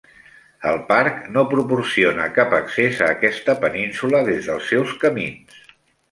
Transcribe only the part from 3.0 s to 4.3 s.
a aquesta península